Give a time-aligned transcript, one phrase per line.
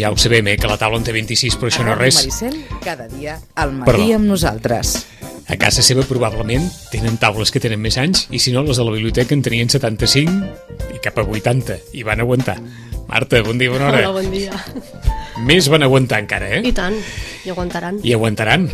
[0.00, 2.20] ja ho sabem, eh, que la taula en té 26, però això no és res.
[2.20, 4.14] Maricel, cada dia al matí Perdó.
[4.16, 4.94] amb nosaltres.
[5.50, 8.84] A casa seva probablement tenen taules que tenen més anys i si no, les de
[8.86, 12.60] la biblioteca en tenien 75 i cap a 80 i van aguantar.
[13.10, 14.04] Marta, bon dia, bona hora.
[14.06, 14.54] Hola, bon dia.
[15.46, 16.62] Més van aguantar encara, eh?
[16.68, 16.94] I tant,
[17.44, 17.98] i aguantaran.
[18.06, 18.68] I aguantaran.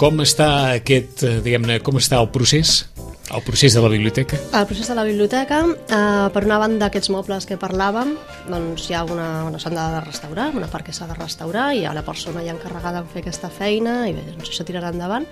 [0.00, 2.86] Com està aquest, eh, diguem-ne, com està el procés?
[3.32, 4.36] El procés de la biblioteca?
[4.52, 8.12] El procés de la biblioteca, eh, per una banda, aquests mobles que parlàvem,
[8.50, 11.80] doncs hi ha una, una s'han de restaurar, una part que s'ha de restaurar, i
[11.80, 14.92] hi ha la persona ja encarregada en fer aquesta feina, i bé, doncs això tirarà
[14.92, 15.24] endavant.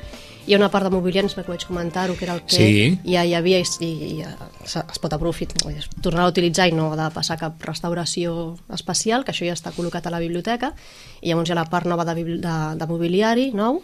[0.47, 2.99] Hi ha una part de mobiliari, que vaig comentar-ho, que era el que Sí.
[3.05, 4.23] ja hi havia i, i, i
[4.65, 8.57] es es pot aprofitar, dir, tornar a utilitzar i no ha de passar cap restauració
[8.73, 10.73] especial, que això ja està col·locat a la biblioteca,
[11.21, 13.83] i llavors hi ha la part nova de, de, de mobiliari nou,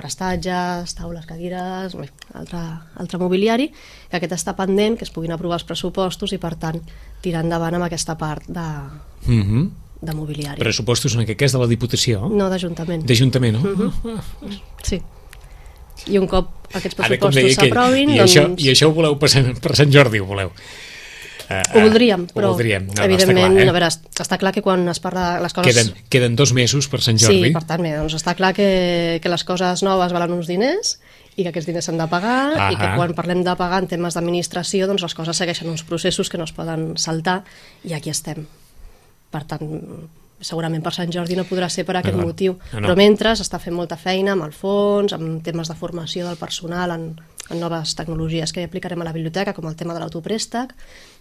[0.00, 2.08] prestatges, taules, cadires, bé,
[2.40, 2.64] altre,
[3.00, 3.68] altre mobiliari,
[4.08, 6.80] que aquest està pendent, que es puguin aprovar els pressupostos i, per tant,
[7.22, 8.66] tirar endavant amb aquesta part de,
[9.26, 9.70] Mm -hmm.
[10.00, 10.58] de mobiliari.
[10.58, 12.28] Pressupostos en aquest cas de la Diputació?
[12.28, 13.04] No, d'Ajuntament.
[13.04, 13.60] D'Ajuntament, no?
[13.60, 14.20] Mhm.
[14.82, 15.00] Sí.
[16.06, 18.30] I un cop aquests pressupostos s'aprovin, i, doncs...
[18.30, 20.50] això, i això ho voleu per Sant, per Sant Jordi, ho voleu?
[21.50, 22.84] Uh, Ho voldríem, però ho voldríem.
[22.94, 23.74] No, evidentment, no, està clar, a eh?
[23.74, 23.86] veure,
[24.22, 25.72] està clar que quan es parla de les coses...
[25.74, 27.48] Queden, queden dos mesos per Sant Jordi.
[27.48, 28.68] Sí, per tant, bé, doncs està clar que,
[29.22, 30.92] que les coses noves valen uns diners
[31.34, 32.68] i que aquests diners s'han de pagar Ahà.
[32.70, 36.30] i que quan parlem de pagar en temes d'administració doncs les coses segueixen uns processos
[36.30, 37.40] que no es poden saltar
[37.82, 38.46] i aquí estem.
[39.30, 39.66] Per tant,
[40.40, 42.28] segurament per Sant Jordi no podrà ser per aquest No, no.
[42.30, 42.86] motiu, No, no.
[42.88, 46.94] però mentre s'està fent molta feina amb el fons, amb temes de formació del personal,
[46.94, 47.10] en,
[47.50, 50.72] en noves tecnologies que aplicarem a la biblioteca, com el tema de l'autoprèstec,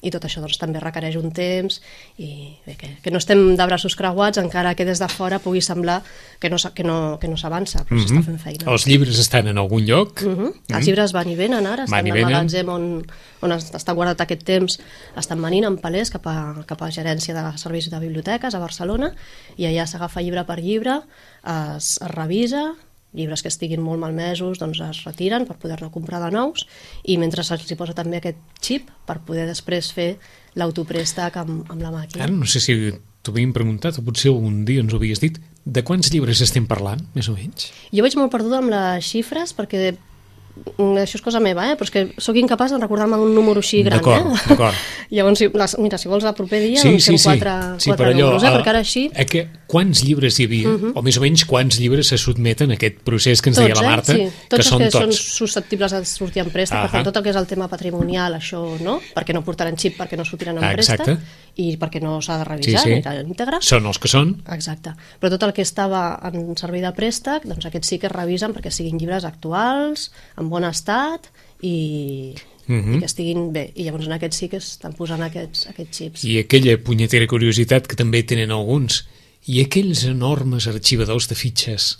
[0.02, 1.82] i tot això doncs, també requereix un temps
[2.18, 5.62] i bé, que, que no estem de braços creuats encara que des de fora pugui
[5.62, 6.04] semblar
[6.40, 8.64] que no, que no, que no s'avança, però s'està fent feina.
[8.66, 8.72] Mhm.
[8.72, 10.22] Els llibres estan en algun lloc?
[10.22, 10.54] Uh -huh.
[10.70, 13.06] Els llibres van i venen ara, estan al magatzem on,
[13.42, 14.80] on es- està guardat aquest temps,
[15.18, 19.14] estan venint en palers cap a, cap a gerència de serveis de biblioteques a Barcelona
[19.58, 21.02] i allà s'agafa llibre per llibre,
[21.44, 22.76] es, es revisa,
[23.14, 26.66] llibres que estiguin molt malmesos doncs es retiren per poder-ne comprar de nous
[27.04, 30.12] i mentre se'ls posa també aquest xip per poder després fer
[30.60, 32.26] l'autoprèstec amb, amb la màquina.
[32.26, 32.76] Ara no sé si
[33.24, 35.40] t'ho havíem preguntat o potser algun dia ens ho havies dit.
[35.66, 37.70] De quants llibres estem parlant, més o menys?
[37.94, 41.76] Jo vaig molt perduda amb les xifres perquè mm, això és cosa meva, eh?
[41.78, 44.00] però és que sóc incapaç de recordar-me d'un número així gran.
[44.00, 44.50] D'acord, eh?
[44.54, 44.86] d'acord.
[45.16, 47.28] Llavors, si, les, mira, si vols el proper dia, sí, doncs sí, fem sí.
[47.34, 48.50] quatre, sí, quatre però allò, números, eh?
[48.50, 49.06] a- perquè ara així...
[49.14, 52.78] A que, quants llibres hi havia, o més o menys quants llibres se sotmeten a
[52.80, 54.26] aquest procés que ens deia la Marta, eh?
[54.32, 54.48] sí.
[54.50, 55.04] tots que són que tots.
[55.04, 56.94] són susceptibles de sortir en préstec, per Ahà.
[56.98, 60.18] tant, tot el que és el tema patrimonial, això no, perquè no portaran xip, perquè
[60.18, 61.14] no sortiran en préstec,
[61.62, 62.90] i perquè no s'ha de Sí, revisar, sí.
[62.98, 63.60] ni íntegre.
[63.62, 64.36] Són els que són.
[64.52, 64.96] Exacte.
[65.22, 68.54] Però tot el que estava en servei de préstec, doncs aquests sí que es revisen
[68.56, 70.10] perquè siguin llibres actuals,
[70.40, 71.30] en bon estat
[71.62, 72.34] i,
[72.70, 72.96] Mhm.
[72.96, 73.72] i que estiguin bé.
[73.76, 76.24] I llavors en aquests sí que estan posant aquests, aquests xips.
[76.26, 79.08] I aquella punyetera curiositat que també tenen alguns.
[79.48, 81.98] I aquells enormes arxivadors de fitxes.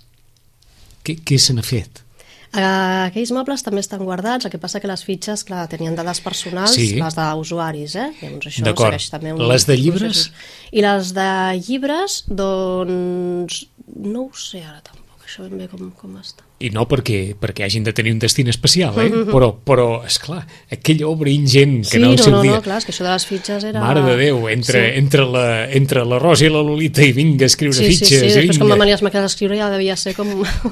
[1.04, 2.02] Què, què se n'ha fet?
[2.50, 2.60] Eh,
[3.06, 6.74] aquells mobles també estan guardats, el que passa que les fitxes, clar, tenien dades personals,
[6.74, 6.96] Sí.
[6.98, 8.08] les d'usuaris, eh?
[8.20, 10.00] Llavors això segueix també un Les de llibres?
[10.00, 10.32] processos.
[10.72, 13.66] I les de llibres, doncs...
[13.96, 14.99] No ho sé ara tampoc,
[15.30, 16.42] això ben bé com, com està.
[16.60, 19.06] I no perquè, perquè hagin de tenir un destí especial, eh?
[19.30, 20.42] Però, però esclar,
[20.74, 22.56] aquella obra ingent que sí, en el no, seu no, dia...
[22.58, 23.80] no, clar, és que això de les fitxes era...
[23.80, 24.98] Mare de Déu, entre, Sí.
[24.98, 28.26] entre, la, entre la Rosa i la Lolita i vinga a escriure Sí, sí, fitxes.
[28.34, 28.68] sí, quan vinga.
[28.74, 30.28] van venir els màquines d'escriure ja devia ser com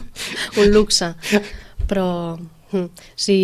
[0.60, 1.14] un luxe.
[1.88, 2.08] Però
[2.72, 3.38] mm, sí,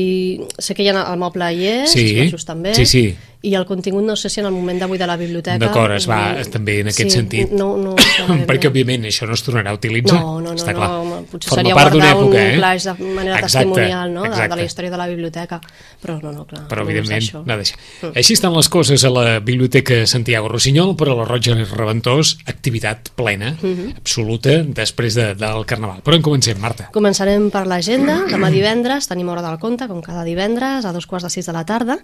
[0.58, 3.06] sé que hi ha el moble hi és, Sí, els també, sí, sí.
[3.44, 5.58] I el contingut no sé si en el moment d'avui de la biblioteca...
[5.60, 7.50] D'acord, es va mm, també en aquest sí, sentit.
[7.52, 7.92] No, no,
[8.48, 8.70] perquè, bé.
[8.72, 10.16] òbviament, això no es tornarà a utilitzar.
[10.20, 10.88] No, no, no, Està no, clar.
[11.02, 12.56] home, potser Forma seria part guardar època, un eh?
[12.56, 14.22] flaix de manera Exacte, testimonial no?
[14.24, 15.60] de, de la història de la biblioteca,
[16.02, 16.62] però no, no, clar.
[16.70, 17.76] Però, no evidentment, no deixa.
[18.14, 22.38] Així estan les coses a la Biblioteca Santiago Rossinyol, però a la Roja i Reventós,
[22.48, 23.94] activitat plena, Mhm.
[23.98, 26.00] absoluta, després de, del Carnaval.
[26.02, 26.88] Però en comencem, Marta.
[26.92, 28.22] Començarem per l'agenda.
[28.30, 31.52] Demà divendres tenim Hora del Conte, com cada divendres, a dos quarts de sis de
[31.52, 31.98] la tarda,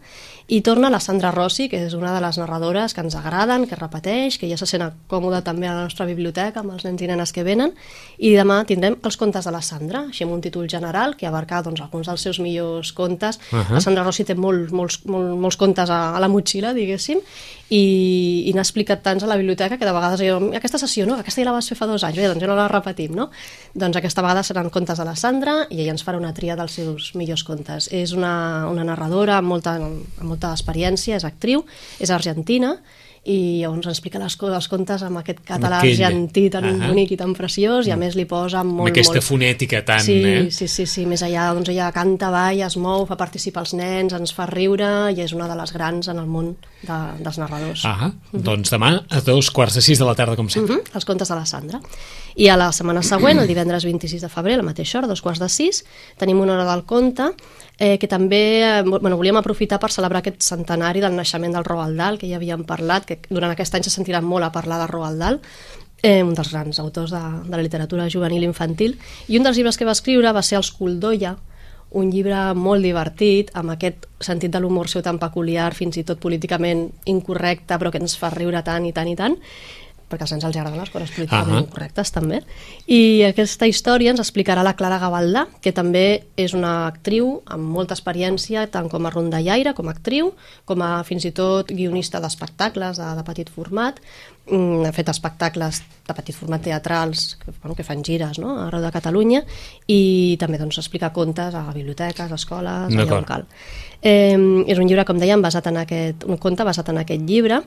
[0.49, 3.79] i torna la Sandra Rossi, que és una de les narradores que ens agraden, que
[3.79, 7.09] repeteix, que ja se sent còmoda també a la nostra biblioteca amb els nens i
[7.11, 7.75] nenes que venen,
[8.19, 11.63] i demà tindrem els contes de la Sandra, així amb un títol general que abarca
[11.63, 13.41] doncs, alguns dels seus millors contes.
[13.53, 13.77] Ahà.
[13.77, 17.23] La Sandra Rossi té molts, molts, molts, molts contes a, a la motxilla, diguéssim,
[17.71, 17.83] i,
[18.51, 21.17] i n'ha explicat tants a la biblioteca que de vegades jo, aquesta sessió, no?
[21.23, 23.29] aquesta ja la vas fer fa dos anys, bé, doncs ja no la repetim, no?
[23.79, 26.75] Doncs aquesta vegada seran contes de la Sandra i ella ens farà una tria dels
[26.81, 27.87] seus millors contes.
[27.95, 28.33] És una,
[28.71, 31.63] una narradora amb molta, amb molta experiència, és actriu,
[32.03, 32.75] és argentina
[33.29, 36.89] i llavors ens explica les, co- els contes amb aquest català aquell- argentí tan Ahà.
[36.89, 39.27] bonic i tan preciós i a més li posa Amb molt, aquesta molt...
[39.27, 40.01] fonètica tan...
[40.01, 40.47] sí, eh?
[40.51, 44.15] sí, sí, sí, més allà doncs ella canta, balla, es mou, fa participar els nens,
[44.17, 47.85] ens fa riure i és una de les grans en el món de, dels narradors.
[47.85, 50.81] Ah, doncs demà a dos quarts de sis de la tarda, com sempre.
[50.81, 51.81] Mhm, els contes de la Sandra.
[52.37, 55.23] I a la setmana següent, el divendres 26 de febrer, a la mateixa hora, dos
[55.23, 55.83] quarts de sis,
[56.21, 57.31] tenim una hora del conte
[57.79, 61.99] eh, que també eh, bueno, volíem aprofitar per celebrar aquest centenari del naixement del Roald
[61.99, 64.89] Dahl, que ja havíem parlat, que durant aquest any se sentirà molt a parlar de
[64.91, 65.41] Roald Dahl,
[66.03, 68.99] eh, un dels grans autors de, de la literatura juvenil infantil,
[69.29, 71.37] i un dels llibres que va escriure va ser Els Coldoia,
[71.91, 76.21] un llibre molt divertit, amb aquest sentit de l'humor seu tan peculiar, fins i tot
[76.23, 79.35] políticament incorrecte, però que ens fa riure tant i tant i tant,
[80.11, 81.65] perquè als nens els agraden les coses políticament Ahà.
[81.65, 82.43] incorrectes també.
[82.91, 87.95] I aquesta història ens explicarà la Clara Gavaldà, que també és una actriu amb molta
[87.95, 90.35] experiència, tant com a rondallaire, com a actriu,
[90.67, 94.03] com a fins i tot guionista d'espectacles de, de petit format.
[94.51, 98.57] Mm, ha fet espectacles de petit format teatrals que, bueno, que fan gires no?
[98.65, 99.45] arreu de Catalunya
[99.87, 103.47] i també doncs, explica contes a biblioteques, a escoles, allà on cal.
[104.03, 104.35] Eh,
[104.65, 107.61] és un llibre, com dèiem, basat en aquest, un conte basat en aquest llibre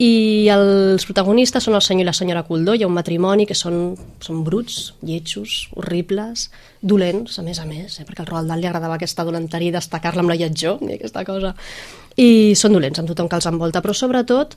[0.00, 3.56] i els protagonistes són el senyor i la senyora Coldó, hi ha un matrimoni que
[3.58, 3.94] són,
[4.24, 6.48] són bruts, lletjos, horribles,
[6.80, 10.24] dolents, a més a més, eh, perquè al Roald Dahl li agradava aquesta dolenteria destacar-la
[10.24, 11.54] amb la lletjor i aquesta cosa.
[12.16, 14.56] I són dolents amb tothom que els envolta, però sobretot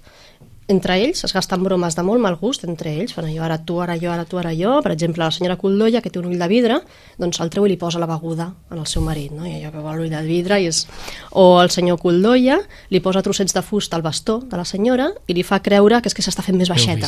[0.68, 3.80] entre ells es gasten bromes de molt mal gust entre ells, fan allò ara tu,
[3.84, 6.40] ara jo, ara tu, ara jo per exemple la senyora Coldoia que té un ull
[6.40, 6.82] de vidre
[7.18, 9.48] doncs el treu i li posa la beguda en el seu marit no?
[9.48, 10.86] i allò que vol l'ull de vidre i és...
[11.32, 12.60] o el senyor Coldoia
[12.92, 16.12] li posa trossets de fusta al bastó de la senyora i li fa creure que
[16.12, 17.08] és que s'està fent més Baixeta.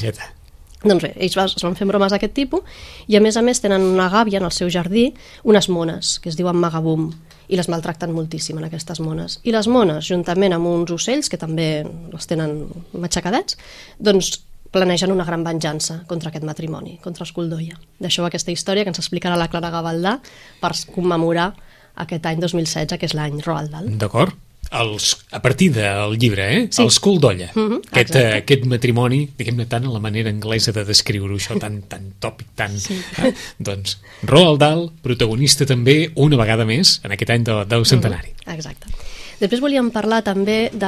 [0.84, 3.84] Doncs bé, ells es van fent bromes d'aquest tipus i a més a més tenen
[3.84, 5.10] una gàbia en el seu jardí,
[5.44, 7.10] unes mones, que es diuen magabum,
[7.50, 9.40] i les maltracten moltíssim en aquestes mones.
[9.44, 12.62] I les mones, juntament amb uns ocells, que també les tenen
[12.94, 13.58] matxacadets,
[14.00, 14.38] doncs
[14.72, 17.80] planegen una gran venjança contra aquest matrimoni, contra els Coldoia.
[18.00, 20.20] Va aquesta història que ens explicarà la Clara Gavaldà
[20.62, 21.56] per commemorar
[22.00, 23.90] aquest any 2016, que és l'any Roald Dahl.
[23.98, 24.38] D'acord?
[24.70, 26.68] Els, a partir del llibre, eh?
[26.70, 26.84] Sí.
[26.84, 27.48] Els Coldolla.
[27.56, 28.22] Mhm, aquest, exacte.
[28.22, 32.52] eh, aquest matrimoni, diguem-ne tant a la manera anglesa de descriure-ho, això tan, tan tòpic,
[32.56, 32.78] tan...
[32.78, 33.00] Sí.
[33.24, 33.34] Eh?
[33.58, 33.98] Doncs
[34.30, 38.36] Roald Dahl, protagonista també, una vegada més, en aquest any de, del centenari.
[38.46, 38.94] Exacte.
[39.40, 40.80] Després volíem parlar també de,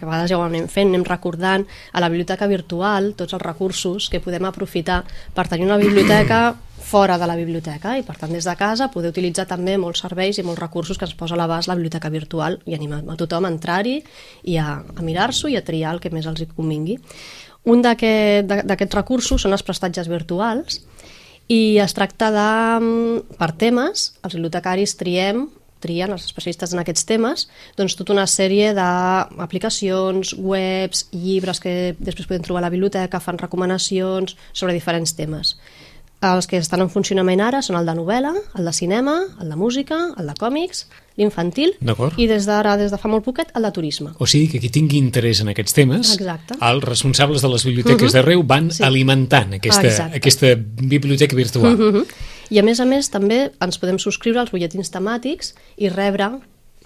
[0.00, 3.44] que a vegades ja ho anem fent, anem recordant a la biblioteca virtual tots els
[3.44, 5.02] recursos que podem aprofitar
[5.36, 9.10] per tenir una biblioteca fora de la biblioteca i per tant des de casa poder
[9.12, 12.60] utilitzar també molts serveis i molts recursos que ens posa a l'abast la biblioteca virtual
[12.66, 13.98] i animem a tothom a entrar-hi
[14.44, 16.98] i a, a mirar-s'ho i a triar el que més els convingui.
[17.68, 20.80] Un d'aquest- d'aquests recursos són els prestatges virtuals
[21.48, 22.48] i es tracta de,
[22.84, 25.48] mm, per temes, els bibliotecaris triem
[25.78, 27.44] trien els especialistes en aquests temes
[27.78, 33.38] doncs tota una sèrie d'aplicacions, webs, llibres que després podem trobar a la biblioteca, fan
[33.38, 35.56] recomanacions sobre diferents temes.
[36.20, 39.56] Els que estan en funcionament ara són el de novel·la, el de cinema, el de
[39.56, 40.88] música, el de còmics,
[41.18, 41.76] l'infantil
[42.18, 44.10] i des d'ara, des de fa molt poquet, el de turisme.
[44.18, 46.56] O sigui que qui tingui interès en aquests temes, Exacte.
[46.58, 48.82] els responsables de les biblioteques d'arreu van Sí.
[48.82, 50.16] alimentant aquesta, Exacte.
[50.18, 51.76] aquesta biblioteca virtual.
[51.76, 52.04] Mhm.
[52.50, 56.40] I a més a més també ens podem subscriure als butlletins temàtics i rebre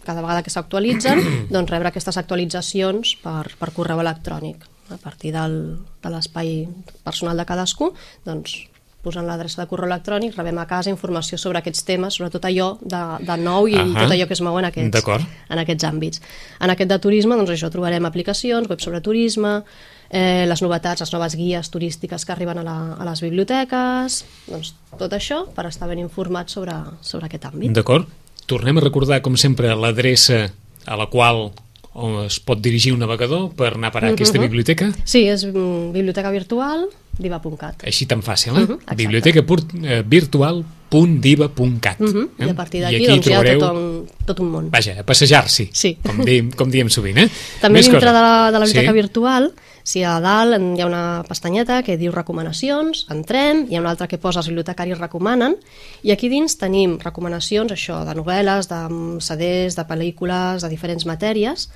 [0.05, 4.57] cada vegada que s'actualitzen, doncs rebre aquestes actualitzacions per, per correu electrònic.
[4.91, 6.69] A partir del, de l'espai
[7.05, 7.95] personal de cadascú,
[8.27, 8.67] doncs
[9.03, 12.77] posant l'adreça de correu electrònic, rebem a casa informació sobre aquests temes, sobre tot allò
[12.81, 14.05] de, de nou i Ahà.
[14.05, 15.03] tot allò que es mou en aquests,
[15.51, 16.21] en aquests àmbits.
[16.61, 19.63] En aquest de turisme, doncs això, trobarem aplicacions, web sobre turisme,
[20.11, 24.75] eh, les novetats, les noves guies turístiques que arriben a, la, a les biblioteques, doncs
[24.99, 27.73] tot això per estar ben informats sobre, sobre aquest àmbit.
[27.75, 28.07] D'acord?
[28.47, 30.53] Tornem a recordar, com sempre, l'adreça
[30.87, 31.51] a la qual
[31.95, 34.47] on es pot dirigir un navegador per anar a parar a aquesta Mhm.
[34.47, 34.93] biblioteca?
[35.05, 36.87] Sí, és mm, biblioteca virtual
[37.19, 37.85] diva.cat.
[37.85, 38.61] Així tan fàcil, eh?
[38.65, 38.97] Mhm, exacte.
[38.97, 42.01] biblioteca eh, virtual.diva.cat.
[42.01, 42.29] Uh -huh.
[42.39, 42.47] eh?
[42.47, 44.71] I a partir I d'aquí aquí doncs, hi ha trobareu, tot un, tot un món.
[44.71, 45.99] vaja, a passejar-s'hi, Sí.
[46.03, 47.29] com, diem, com diem sovint, eh?
[47.61, 48.13] També Més dintre cosa.
[48.13, 48.95] de la, de la biblioteca sí?
[48.95, 49.53] virtual,
[49.83, 54.07] si a dalt hi ha una pestanyeta que diu recomanacions, entrem, hi ha una altra
[54.07, 55.57] que posa els bibliotecaris recomanen,
[56.03, 61.05] i aquí dins tenim recomanacions, això, de novel·les, de mm, CDs, de pel·lícules, de diferents
[61.07, 61.69] matèries,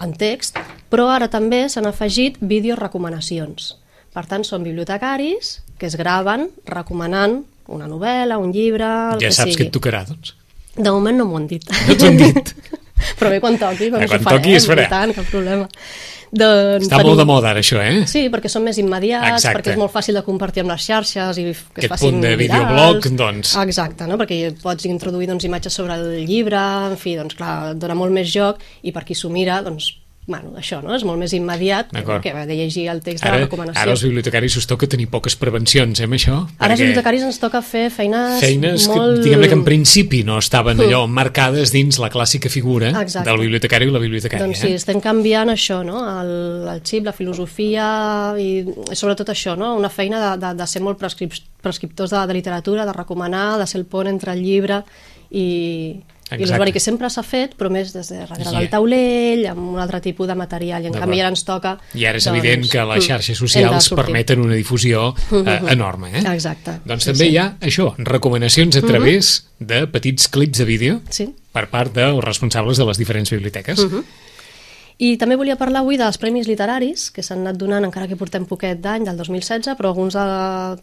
[0.00, 0.58] en text,
[0.90, 3.76] però ara també s'han afegit vídeos recomanacions.
[4.12, 7.40] Per tant, són bibliotecaris que es graven recomanant
[7.72, 9.56] una novel·la, un llibre, el Ja que saps sigui.
[9.62, 10.34] que et tocarà, doncs.
[10.76, 11.64] De moment no m'ho han dit.
[11.88, 12.54] No t'ho han dit?
[13.18, 14.84] Però bé, quan toqui, doncs quan ho farem, toqui es farà.
[14.90, 15.66] tant, cap problema.
[16.32, 18.06] Doncs Està molt de moda, ara, això, eh?
[18.08, 19.58] Sí, perquè són més immediats, Exacte.
[19.58, 22.22] perquè és molt fàcil de compartir amb les xarxes i que es Aquest facin punt
[22.24, 22.62] de virals.
[22.70, 23.56] videoblog, doncs.
[23.60, 24.16] Exacte, no?
[24.16, 26.56] perquè pots introduir doncs, imatges sobre el llibre,
[26.88, 29.90] en fi, doncs clar, et dona molt més joc i per qui s'ho mira, doncs
[30.24, 30.94] bueno, això, no?
[30.94, 32.22] És molt més immediat D'acord.
[32.22, 33.80] que de llegir el text de Ara, la recomanació.
[33.82, 36.36] ara als bibliotecaris us toca tenir poques prevencions, eh, amb això?
[36.58, 39.16] Ara als perquè bibliotecaris ens toca fer feines, Feines molt...
[39.16, 43.28] que, diguem-ne que en principi no estaven allò marcades dins la clàssica figura Exacte.
[43.28, 44.46] del bibliotecari o la bibliotecària.
[44.46, 44.78] Doncs sí, eh?
[44.78, 46.04] estem canviant això, no?
[46.20, 47.88] el, el xip, la filosofia
[48.38, 48.62] i,
[48.94, 49.74] sobretot això, no?
[49.74, 53.66] una feina de, de, de ser molt prescrip prescriptors de, de literatura, de recomanar, de
[53.70, 54.82] ser el pont entre el llibre
[55.30, 56.02] i
[56.34, 56.50] Exacte.
[56.52, 59.78] l'usuari, que sempre s'ha fet, però més des de darrere I- del taulell, amb un
[59.80, 61.76] altre tipus de material, i en canvi ara ens toca...
[61.94, 66.10] I ara és doncs, evident que les xarxes socials permeten una difusió eh, enorme.
[66.18, 66.24] Eh?
[66.34, 66.78] Exacte.
[66.84, 67.30] Doncs Sí, també sí.
[67.32, 71.28] hi ha això, recomanacions a través de petits clips de vídeo Sí.
[71.52, 73.80] per part dels responsables de les diferents biblioteques.
[75.02, 78.44] I també volia parlar avui dels premis literaris que s'han anat donant, encara que portem
[78.46, 80.26] poquet d'any, del 2016, però alguns de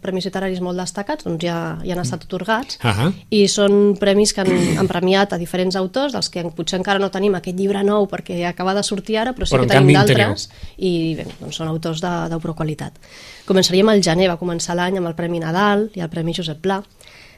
[0.04, 2.76] premis literaris molt destacats doncs ja, ja han estat otorgats.
[2.84, 3.08] Ahà.
[3.32, 7.08] I són premis que han, han premiat a diferents autors, dels que potser encara no
[7.08, 10.50] tenim aquest llibre nou perquè acaba de sortir ara, però sí Però que tenim d'altres
[10.76, 13.00] i bé, doncs són autors de, de qualitat.
[13.48, 16.82] Començaríem al gener, va començar l'any amb el Premi Nadal i el Premi Josep Pla.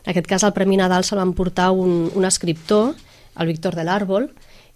[0.03, 2.97] En aquest cas, el Premi Nadal se l'han portar un, un escriptor,
[3.39, 4.33] el Víctor de l'Àrbol,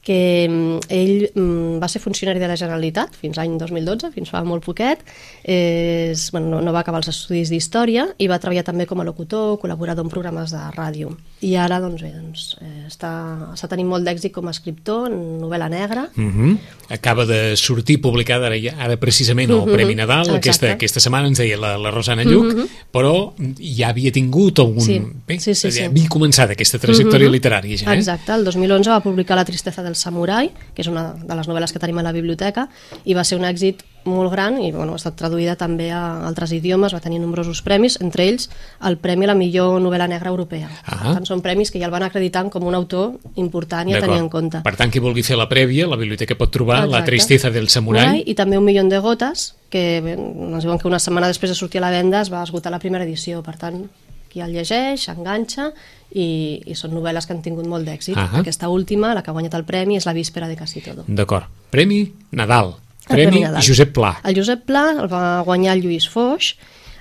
[0.07, 4.45] que mm, ell mm, va ser funcionari de la Generalitat fins l'any 2012, fins fa
[4.47, 5.03] molt poquet,
[5.43, 9.09] és, bueno, no, no va acabar els estudis d'Història i va treballar també com a
[9.09, 11.17] locutor, col·laborador en programes de ràdio.
[11.45, 13.11] I ara doncs, bé, doncs, eh, està,
[13.53, 16.59] està tenint molt d'èxit com a escriptor en novel·la negra, Uh -huh.
[16.89, 20.37] Acaba de sortir publicada ara, ja- ara precisament el Premi Nadal, Exacte.
[20.39, 24.81] aquesta, aquesta setmana ens deia la, la Rosana Lluc, però ja havia tingut algun...
[24.81, 25.03] Sí.
[25.27, 25.83] Bé, Sí, sí, sí.
[25.83, 27.99] havia començat aquesta trajectòria literària ja, eh?
[27.99, 31.73] Exacte, el 2011 va publicar La tristesa del samurai, que és una de les novel·les
[31.73, 32.69] que tenim a la biblioteca,
[33.05, 36.55] i va ser un èxit molt gran i bueno, ha estat traduïda també a altres
[36.57, 38.49] idiomes, va tenir nombrosos premis, entre ells
[38.87, 40.71] el Premi a la millor novel·la negra europea.
[40.85, 40.97] Ah.
[41.03, 44.01] Per tant, són premis que ja el van acreditant com un autor important i a
[44.01, 44.63] tenir en compte.
[44.65, 47.13] Per tant, qui vulgui fer la prèvia, la biblioteca pot trobar La Exacte.
[47.13, 48.23] tristeza del samurai.
[48.27, 51.57] I també un milió de gotes, que bé, ens diuen que una setmana després de
[51.59, 53.43] sortir a la venda es va esgotar la primera edició.
[53.43, 53.87] Per tant,
[54.31, 55.71] qui el llegeix, s'enganxa
[56.13, 58.17] i, i són novel·les que han tingut molt d'èxit.
[58.17, 58.43] Ahà.
[58.43, 61.07] Aquesta última, la que ha guanyat el premi, és La víspera de Casi Todo.
[61.09, 61.49] D'acord.
[61.71, 62.77] Premi Nadal.
[63.07, 63.45] Premi.
[63.63, 64.17] Josep Pla.
[64.25, 66.55] El Josep Pla el va guanyar el Lluís Foix,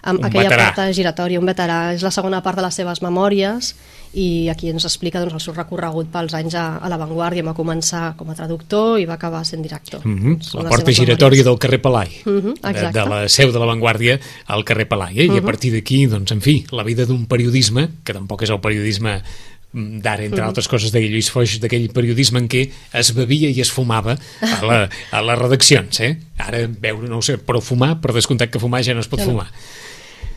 [0.05, 0.71] amb Un aquella veterà.
[0.75, 1.93] part giratòria, un veterà.
[1.95, 3.73] És la segona part de les seves memòries
[4.15, 7.43] i aquí ens explica doncs, el seu recorregut pels anys a, a l'avantguàrdia.
[7.43, 10.05] Va començar com a traductor i va acabar sent director.
[10.05, 10.63] Mm -hmm.
[10.63, 11.45] La porta giratòria memòries.
[11.45, 12.09] del carrer Palai.
[12.25, 12.99] Mhm, de, exacte.
[12.99, 15.19] de la seu de l'avantguàrdia al carrer Palai.
[15.19, 15.25] Eh?
[15.25, 18.59] I a partir d'aquí, doncs, en fi, la vida d'un periodisme, que tampoc és el
[18.59, 22.65] periodisme mm, d'ara, entre altres coses, deia Lluís Foix, d'aquell periodisme en què
[22.95, 24.77] es bevia i es fumava a, la,
[25.11, 26.13] a les redaccions, eh?
[26.39, 29.19] Ara, veure, no ho sé, però fumar, per descomptat que fumar ja no es pot
[29.19, 29.33] no.
[29.33, 29.49] fumar.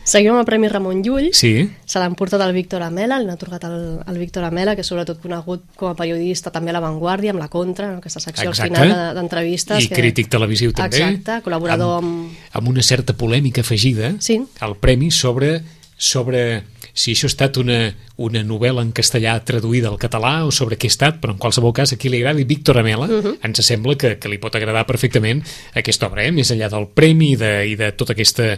[0.09, 1.27] Seguim amb el Premi Ramon Llull.
[1.37, 4.87] Sí, Se l'han portat el Víctor Amela, l'han atorgat el, el Víctor Amela, que és
[4.89, 7.99] sobretot conegut com a periodista també a l'avantguàrdia, amb la Contra, no?
[8.01, 8.73] aquesta secció Exacte.
[8.73, 9.85] al final de- d'entrevistes.
[9.85, 10.97] I crític televisiu també.
[11.03, 12.09] Exacte, col·laborador amb...
[12.31, 14.39] amb, amb una certa polèmica afegida Sí.
[14.65, 15.59] al premi sobre,
[15.99, 16.63] sobre
[16.95, 20.89] si això ha estat una, una novel·la en castellà traduïda al català o sobre què
[20.89, 23.35] ha estat, però en qualsevol cas aquí li agrada i Víctor Amela uh -huh.
[23.43, 25.43] ens sembla que, que li pot agradar perfectament
[25.75, 26.31] aquesta obra, eh?
[26.31, 28.57] més enllà del premi i de, i de tota aquesta,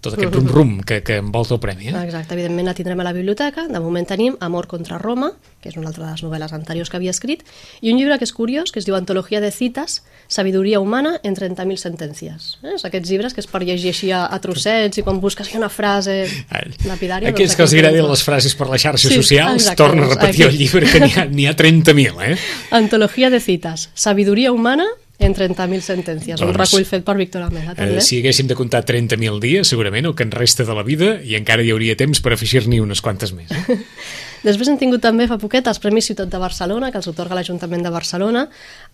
[0.00, 1.88] tot aquest rum-rum que, que envolta el premi.
[1.88, 2.04] Eh?
[2.04, 3.66] Exacte, evidentment la tindrem a la biblioteca.
[3.68, 6.96] De moment tenim Amor contra Roma, que és una altra de les novel·les anteriors que
[6.96, 7.42] havia escrit,
[7.80, 11.34] i un llibre que és curiós, que es diu Antologia de cites, Sabiduria humana en
[11.34, 12.58] 30.000 sentències.
[12.62, 12.74] Eh?
[12.74, 15.68] És aquests llibres que és per llegir així a, a trossets i quan busques una
[15.68, 16.28] frase
[16.86, 17.28] lapidària...
[17.30, 20.14] Aquells doncs que els agradin les frases per les xarxes Sí, socials, exacte, torna a
[20.14, 20.58] repetir el aquí.
[20.64, 22.36] llibre, que n'hi ha, ha 30.000, eh?
[22.70, 24.86] Antologia de cites, Sabiduria humana
[25.20, 26.40] en 30.000 sentències.
[26.40, 27.98] un Doncs, recull fet per Víctor Amela, també.
[28.00, 31.18] Eh, si haguéssim de comptar 30.000 dies, segurament, el que en resta de la vida,
[31.22, 33.52] i encara hi hauria temps per afegir-n'hi unes quantes més.
[34.40, 37.82] Després hem tingut també fa poquet els Premis Ciutat de Barcelona, que els otorga l'Ajuntament
[37.84, 38.46] de Barcelona,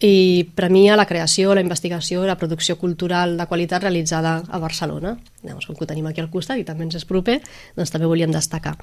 [0.03, 5.15] i premia la creació, la investigació i la producció cultural de qualitat realitzada a Barcelona.
[5.47, 7.39] Llavors, com que ho tenim aquí al costat i també ens és proper,
[7.77, 8.75] doncs també volíem destacar.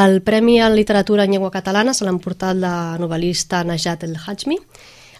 [0.00, 4.56] El Premi a Literatura en Llengua Catalana se l'ha emportat la novel·lista Najat El Hajmi,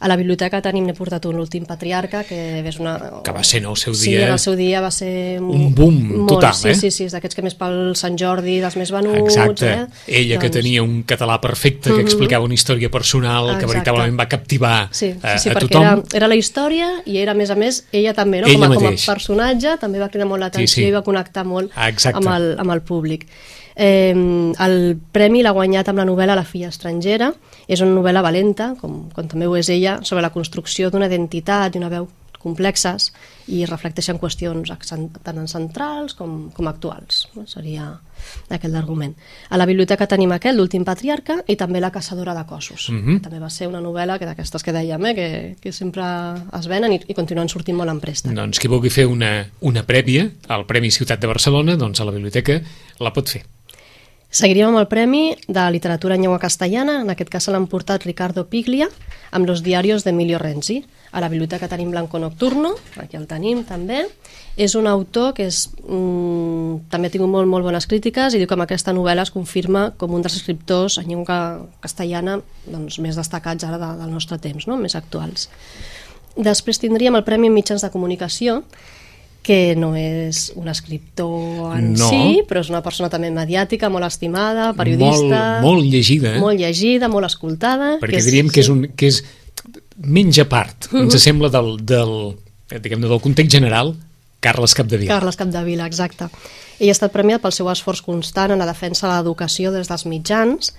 [0.00, 2.96] a la biblioteca tenim, n'he portat un, l'últim patriarca, que és una...
[3.24, 4.26] Que va ser, no, el seu Sí, dia...
[4.26, 5.40] en el seu dia va ser...
[5.42, 6.74] un boom molt, total, sí, eh?
[6.78, 9.18] Sí, sí, és d'aquests que més pel Sant Jordi, dels més venuts...
[9.36, 9.72] Exacte.
[9.72, 10.20] Eh?
[10.22, 13.72] Ella que Doncs- tenia un català perfecte, que explicava una història personal, que Exacte.
[13.74, 15.82] veritablement va captivar Sí, sí, eh, sí a perquè tothom.
[15.82, 18.46] era, era la història i era, a més a més, ella també, no?
[18.46, 19.06] Ella com, a, com a mateix.
[19.10, 20.88] personatge, també va cridar molt l'atenció Sí, sí.
[20.88, 22.18] i va connectar molt Exacte.
[22.22, 23.26] amb el, amb el públic.
[23.78, 24.10] Eh,
[24.58, 24.74] el
[25.14, 27.28] premi l'ha guanyat amb la novel·la La filla estrangera.
[27.68, 31.74] És una novel·la valenta, com, com també ho és ella, sobre la construcció d'una identitat
[31.74, 33.10] i una veu complexes
[33.50, 37.26] i reflecteixen qüestions tant en centrals com, com actuals.
[37.50, 37.90] Seria
[38.48, 39.14] aquest l'argument.
[39.50, 42.88] A la biblioteca tenim aquest, l'últim patriarca, i també La caçadora de cossos.
[42.90, 43.18] Mhm.
[43.18, 46.02] que també va ser una novel·la que d'aquestes que dèiem, eh, que, que sempre
[46.58, 48.32] es venen i, i continuen sortint molt en préstec.
[48.34, 52.12] Doncs qui vulgui fer una, una prèvia al Premi Ciutat de Barcelona, doncs a la
[52.12, 52.60] biblioteca
[52.98, 53.44] la pot fer.
[54.28, 58.04] Seguiríem amb el Premi de Literatura en Llengua Castellana, en aquest cas se l'han portat
[58.04, 58.90] Ricardo Piglia,
[59.32, 60.82] amb Los diarios d'Emilio Renzi.
[61.12, 64.02] A la biblioteca tenim Blanco Nocturno, aquí el tenim també.
[64.60, 68.46] És un autor que és, mm, també ha tingut molt, molt bones crítiques i diu
[68.46, 73.16] que amb aquesta novel·la es confirma com un dels escriptors en llengua castellana doncs, més
[73.16, 74.76] destacats ara de, del nostre temps, no?
[74.76, 75.48] més actuals.
[76.36, 78.62] Després tindríem el Premi en Mitjans de Comunicació,
[79.48, 82.08] que no és un escriptor en No.
[82.10, 85.62] si, però és una persona també mediàtica, molt estimada, periodista...
[85.64, 86.42] Molt, molt llegida, eh?
[86.42, 87.94] Molt llegida, molt escoltada.
[88.02, 89.22] perquè diríem que és, un, que és
[90.04, 92.12] menys a part, ens sembla, del, del,
[92.76, 93.94] diguem del context general,
[94.44, 95.16] Carles Capdevila.
[95.16, 96.28] Carles Capdevila, exacte.
[96.78, 100.04] Ell ha estat premiat pel seu esforç constant en la defensa de l'educació des dels
[100.06, 100.74] mitjans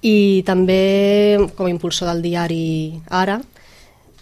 [0.00, 0.80] i també
[1.54, 3.42] com a impulsor del diari Ara,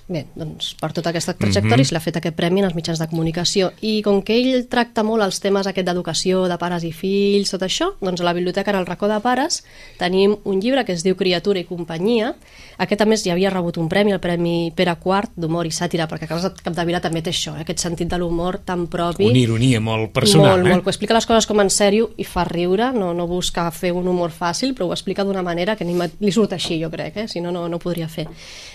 [0.04, 1.92] Bé, doncs per tota aquesta trajectòria mm -hmm.
[1.92, 5.23] l'ha fet aquest premi en els mitjans de comunicació i com que ell tracta molt
[5.23, 8.76] els temes aquest d'educació, de pares i fills, tot això, doncs a la biblioteca en
[8.76, 9.64] el racó de pares
[9.99, 12.34] tenim un llibre que es diu Criatura i companyia.
[12.76, 16.06] Aquest a més ja havia rebut un premi, el Premi Pere Quart d'humor i sàtira,
[16.06, 17.61] perquè Carles Capdevila també té això, eh?
[17.62, 19.25] aquest sentit de l'humor tan propi.
[19.25, 20.70] Una ironia molt personal, molt, eh?
[20.70, 23.92] molt, que explica les coses com en sèrio i fa riure, no, no busca fer
[23.92, 27.16] un humor fàcil, però ho explica d'una manera que ni li surt així, jo crec,
[27.16, 27.28] eh?
[27.28, 28.26] si no, no, no podria fer.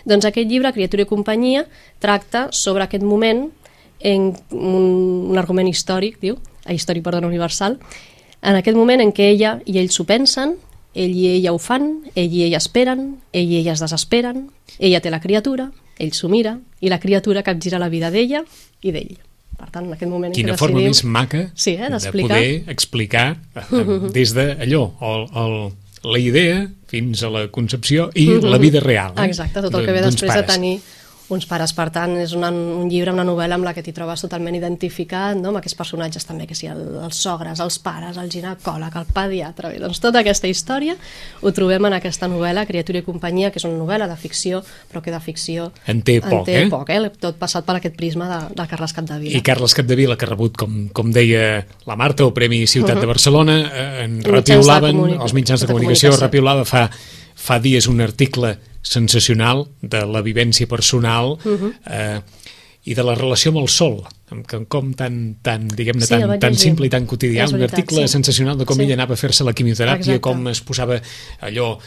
[0.06, 1.19] Doncs aquest llibre, Criatura i companyia,
[2.00, 3.50] tracta sobre aquest moment
[4.00, 4.86] en un,
[5.32, 7.80] un argument històric, diu, eh, històric, perdona, universal,
[8.42, 10.56] en aquest moment en què ella i ell s'ho pensen,
[10.96, 14.48] ell i ella ho fan, ell i ella esperen, ell i ella es desesperen,
[14.80, 18.46] ella té la criatura, ell s'ho mira, i la criatura capgira la vida d'ella
[18.82, 19.18] i d'ell.
[19.60, 22.64] Per tant, en aquest moment en Quina què forma més maca Sí, eh, de poder
[22.72, 25.58] explicar eh, des d'allò, el, el,
[26.16, 29.18] la idea fins a la concepció i la vida real.
[29.18, 29.28] Eh?
[29.28, 30.56] Exacte, tot el que ve després de pares.
[30.56, 30.80] tenir
[31.34, 31.74] uns pares.
[31.78, 35.38] Per tant, és una, un llibre, una novel·la amb la que t'hi trobes totalment identificat,
[35.40, 35.52] no?
[35.52, 39.74] amb aquests personatges també, que sí, el, els sogres, els pares, el ginecòleg, el pediatre...
[39.74, 40.96] Bé, doncs tota aquesta història
[41.42, 45.04] ho trobem en aquesta novel·la, Criatura i companyia, que és una novel·la de ficció, però
[45.06, 46.66] que de ficció En té poc, en té eh?
[46.72, 47.00] poc, eh?
[47.22, 49.38] Tot passat per aquest prisma de, de Carles Capdevila.
[49.38, 53.10] I Carles Capdevila, que ha rebut, com, com deia la Marta, el Premi Ciutat de
[53.10, 56.26] Barcelona, eh, en repiulaven, els mitjans de, de comunicació, comunicació.
[56.26, 56.88] repiulava fa,
[57.40, 61.38] fa dies un article sensacional de la vivència personal
[61.86, 62.20] eh,
[62.90, 64.00] i de la relació amb el sol,
[64.32, 67.80] amb, com, tan, tan diguem-ne, Sí, tan, tan simple i tan quotidià, És un veritat,
[67.80, 68.14] article sí.
[68.14, 68.84] sensacional de com Sí.
[68.88, 70.22] ella anava a fer-se la quimioteràpia, Exacte.
[70.22, 71.02] com es posava
[71.42, 71.78] allò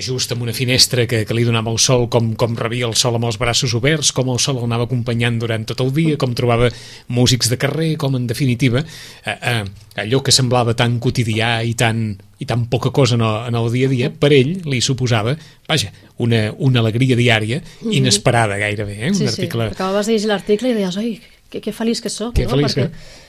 [0.00, 3.16] just en una finestra que, que li donava el sol, com, com rebia el sol
[3.16, 6.68] amb els braços oberts, com el sol l'anava acompanyant durant tot el dia, com trobava
[7.08, 9.64] músics de carrer, com en definitiva eh, eh,
[10.04, 12.04] allò que semblava tan quotidià i tan,
[12.38, 15.36] i tan poca cosa en el, en el dia a dia, per ell li suposava,
[15.68, 19.10] vaja, una, una alegria diària inesperada gairebé, eh?
[19.10, 19.20] un Mhm.
[19.22, 19.74] sí, article sí.
[19.78, 22.50] Acabaves de llegir l'article i deies, oi, que, que feliç que sóc, que no?
[22.56, 22.90] feliç Perquè...
[22.90, 23.22] que...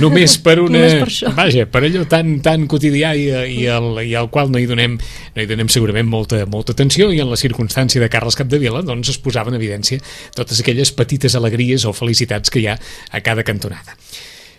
[0.00, 0.78] Només per una...
[0.78, 1.32] Només per això.
[1.36, 3.26] Vaja, per allò tan, tan quotidià i,
[3.58, 4.96] i, el, i al qual no hi donem,
[5.34, 9.12] no hi donem segurament molta, molta atenció i en la circumstància de Carles Capdevila doncs
[9.12, 10.00] es posava en evidència
[10.36, 13.96] totes aquelles petites alegries o felicitats que hi ha a cada cantonada.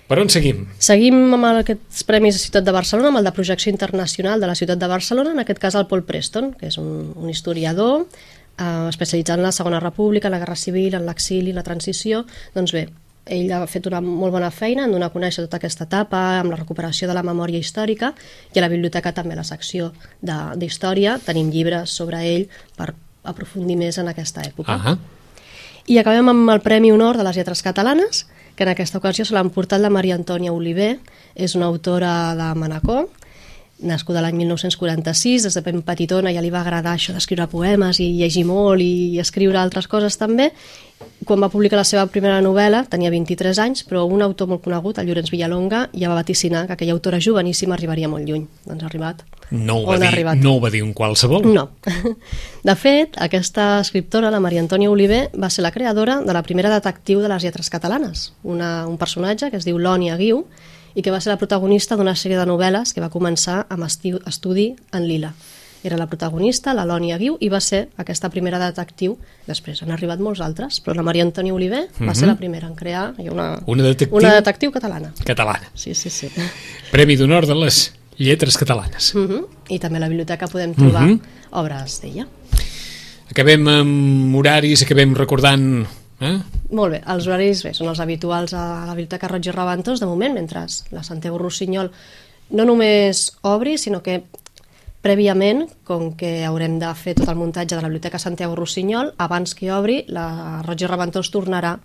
[0.09, 0.63] Per on seguim?
[0.81, 4.55] Seguim amb aquests Premis de Ciutat de Barcelona, amb el de projecció internacional de la
[4.57, 8.87] Ciutat de Barcelona, en aquest cas el Paul Preston, que és un, un historiador eh,
[8.89, 12.23] especialitzat en la Segona República, en la Guerra Civil, en l'exili, en la transició.
[12.57, 12.87] Doncs bé,
[13.25, 16.51] ell ha fet una molt bona feina en donar a conèixer tota aquesta etapa, amb
[16.51, 18.13] la recuperació de la memòria històrica,
[18.53, 21.19] i a la biblioteca també a la secció de- d'història.
[21.25, 24.71] Tenim llibres sobre ell per aprofundir més en aquesta època.
[24.73, 24.97] Ah,
[25.87, 29.33] I acabem amb el Premi Honor de les Lletres Catalanes, que en aquesta ocasió se
[29.33, 30.99] l'han portat la Maria Antònia Oliver,
[31.35, 33.09] és una autora de Manacor,
[33.81, 38.09] nascuda l'any 1946, des de ben petitona ja li va agradar això d'escriure poemes i
[38.17, 40.49] llegir molt i escriure altres coses també.
[41.23, 44.97] Quan va publicar la seva primera novel·la tenia 23 anys, però un autor molt conegut,
[44.99, 48.47] el Llorenç Villalonga, ja va vaticinar que aquella autora joveníssima arribaria molt lluny.
[48.65, 49.23] Doncs ha arribat.
[49.51, 50.37] no, ho va On dir, arribat?
[50.43, 51.47] no ho va dir un qualsevol.
[51.53, 51.69] No.
[52.67, 56.69] De fet, aquesta escriptora, la Maria Antònia Oliver, va ser la creadora de la primera
[56.69, 60.43] detectiu de les lletres catalanes, una, un personatge que es diu Lònia Guiu
[60.95, 64.17] i que va ser la protagonista d'una sèrie de novel·les que va començar amb esti-
[64.27, 65.33] estudi en Lila.
[65.81, 69.17] Era la protagonista, la Lònia Guiu, i va ser aquesta primera detectiu.
[69.47, 72.75] Després han arribat molts altres, però la Maria Antònia Oliver va ser la primera en
[72.75, 75.13] crear una, Una detectiu- una detectiu catalana.
[75.23, 75.71] Catalana.
[75.75, 76.27] Sí, sí, sí.
[76.91, 79.15] Premi d'honor de les lletres catalanes.
[79.15, 79.45] Uh -huh.
[79.69, 81.21] I també a la biblioteca podem trobar Mhm.
[81.51, 82.27] obres d'ella.
[83.29, 85.85] Acabem amb horaris, acabem recordant
[86.19, 86.37] Eh?
[86.75, 90.07] Molt bé, els horaris bé, són els habituals a la Biblioteca Roig i Reventós, de
[90.09, 91.91] moment, mentre la Santiago Rossinyol
[92.51, 94.23] no només obri, sinó que
[95.01, 99.55] prèviament, com que haurem de fer tot el muntatge de la Biblioteca Santiago Rossinyol, abans
[99.55, 101.77] que obri, la Roig i Reventós tornarà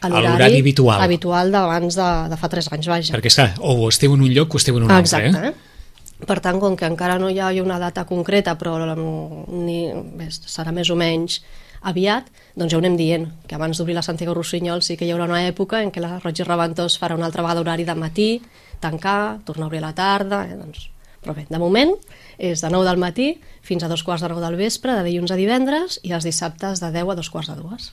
[0.00, 1.00] a l'horari habitual.
[1.02, 3.14] habitual d'abans de, de fa 3 anys, vaja.
[3.16, 5.54] Perquè, esclar, o esteu en un lloc o esteu en un Ah, altre, Exacte, eh?
[5.54, 6.26] eh?
[6.28, 9.80] Per tant, com que encara no hi ha una data concreta, però ni,
[10.18, 11.40] bé, serà més o menys
[11.82, 15.12] aviat, doncs ja ho anem dient, que abans d'obrir la Santiago Rossinyol sí que hi
[15.14, 17.94] haurà una època en què la Roig i Reventós farà una altra vegada horari de
[17.94, 18.30] matí,
[18.80, 20.88] tancar, tornar a obrir a la tarda, eh, doncs...
[21.22, 21.94] però bé, de moment
[22.38, 25.30] és de 9 del matí fins a dos quarts de 9 del vespre, de dilluns
[25.34, 27.92] a divendres, i els dissabtes de 10 a dos quarts de dues.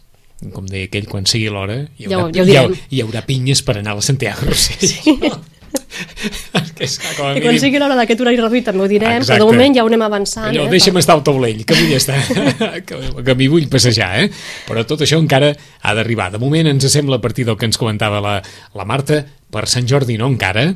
[0.53, 3.21] Com deia aquell, quan sigui l'hora, hi, Ja ho- ja ho hi, haurà, hi haurà
[3.25, 4.87] pinyes per anar a la Santiago Rossell.
[4.87, 5.15] Sí.
[6.75, 9.35] que és, a I quan mínim- sigui l'hora d'aquest horari reduït també ho direm, Exacte.
[9.35, 10.49] però de moment ja ho anem avançant.
[10.51, 12.19] Allò, eh, deixa'm estar al taulell, que vull estar,
[12.87, 14.29] que, que m'hi vull passejar, eh?
[14.67, 16.31] Però tot això encara ha d'arribar.
[16.33, 18.39] De moment ens sembla, a partir del que ens comentava la,
[18.75, 20.69] la Marta, per Sant Jordi no encara,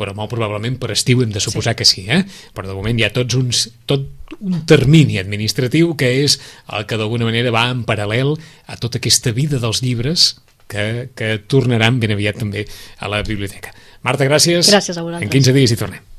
[0.00, 1.78] però molt probablement per estiu hem de suposar sí.
[1.78, 2.22] que sí, eh?
[2.56, 4.06] Però de moment hi ha tots uns, tot
[4.40, 6.38] un termini administratiu que és
[6.72, 8.32] el que d'alguna manera va en paral·lel
[8.66, 10.30] a tota aquesta vida dels llibres
[10.70, 12.64] que, que tornaran ben aviat també
[12.98, 13.74] a la biblioteca.
[14.06, 14.70] Marta, gràcies.
[14.70, 15.26] Gràcies a vosaltres.
[15.26, 16.10] En 15 dies hi tornem.